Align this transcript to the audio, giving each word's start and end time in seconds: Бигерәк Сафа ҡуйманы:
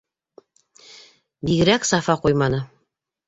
Бигерәк 1.49 1.85
Сафа 1.91 2.17
ҡуйманы: 2.25 2.63